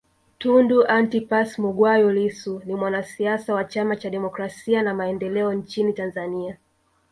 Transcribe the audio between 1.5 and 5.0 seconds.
Mughwai Lissu ni mwanasiasa wa Chama cha Demokrasia na